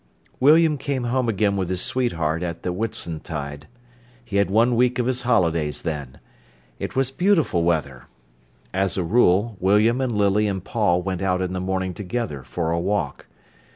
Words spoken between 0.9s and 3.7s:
home again with his sweetheart at the Whitsuntide.